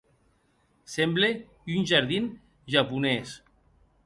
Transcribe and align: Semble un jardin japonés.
Semble 0.93 1.29
un 1.75 1.85
jardin 1.85 2.29
japonés. 2.67 3.37